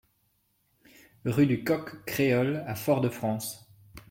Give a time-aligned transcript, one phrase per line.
[1.25, 3.71] Rue du Coq Créole à Fort-de-France